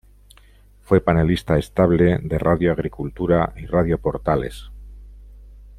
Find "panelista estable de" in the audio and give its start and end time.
0.99-2.39